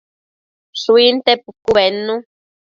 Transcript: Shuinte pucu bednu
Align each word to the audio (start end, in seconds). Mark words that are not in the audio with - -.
Shuinte 0.81 1.31
pucu 1.43 1.59
bednu 1.75 2.15